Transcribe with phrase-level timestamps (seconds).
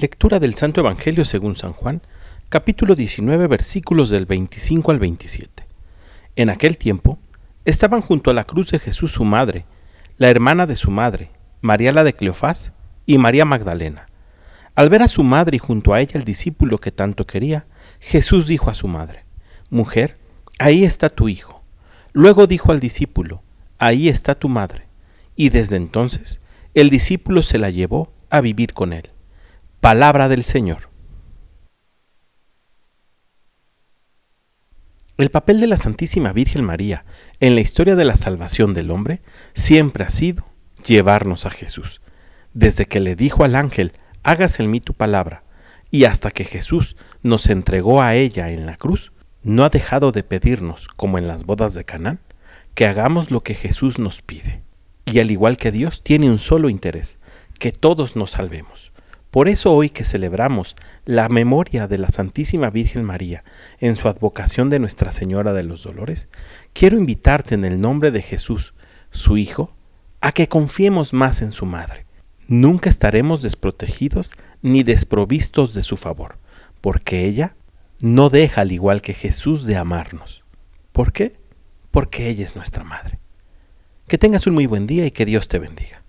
[0.00, 2.02] Lectura del Santo Evangelio según San Juan,
[2.50, 5.66] capítulo 19, versículos del 25 al 27.
[6.36, 7.18] En aquel tiempo,
[7.64, 9.64] estaban junto a la cruz de Jesús su madre,
[10.16, 11.32] la hermana de su madre,
[11.62, 12.72] María la de Cleofás
[13.06, 14.06] y María Magdalena.
[14.76, 17.66] Al ver a su madre y junto a ella el discípulo que tanto quería,
[17.98, 19.24] Jesús dijo a su madre,
[19.68, 20.16] Mujer,
[20.60, 21.64] ahí está tu hijo.
[22.12, 23.42] Luego dijo al discípulo,
[23.78, 24.86] Ahí está tu madre.
[25.34, 26.40] Y desde entonces
[26.72, 29.10] el discípulo se la llevó a vivir con él.
[29.80, 30.90] Palabra del Señor.
[35.16, 37.04] El papel de la Santísima Virgen María
[37.38, 39.22] en la historia de la salvación del hombre
[39.54, 40.44] siempre ha sido
[40.84, 42.00] llevarnos a Jesús.
[42.54, 43.92] Desde que le dijo al ángel,
[44.24, 45.44] hágase en mí tu palabra,
[45.92, 49.12] y hasta que Jesús nos entregó a ella en la cruz,
[49.44, 52.18] no ha dejado de pedirnos, como en las bodas de Canaán,
[52.74, 54.60] que hagamos lo que Jesús nos pide.
[55.06, 57.18] Y al igual que Dios, tiene un solo interés,
[57.60, 58.90] que todos nos salvemos.
[59.30, 60.74] Por eso hoy que celebramos
[61.04, 63.44] la memoria de la Santísima Virgen María
[63.78, 66.28] en su advocación de Nuestra Señora de los Dolores,
[66.72, 68.74] quiero invitarte en el nombre de Jesús,
[69.10, 69.76] su Hijo,
[70.22, 72.06] a que confiemos más en su Madre.
[72.46, 76.38] Nunca estaremos desprotegidos ni desprovistos de su favor,
[76.80, 77.54] porque ella
[78.00, 80.42] no deja al igual que Jesús de amarnos.
[80.92, 81.36] ¿Por qué?
[81.90, 83.18] Porque ella es nuestra Madre.
[84.06, 86.02] Que tengas un muy buen día y que Dios te bendiga.